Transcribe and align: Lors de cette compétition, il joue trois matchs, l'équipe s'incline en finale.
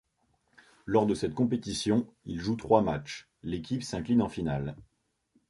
Lors 0.87 1.05
de 1.05 1.13
cette 1.13 1.35
compétition, 1.35 2.07
il 2.25 2.39
joue 2.41 2.55
trois 2.55 2.81
matchs, 2.81 3.29
l'équipe 3.43 3.83
s'incline 3.83 4.23
en 4.23 4.29
finale. 4.29 4.75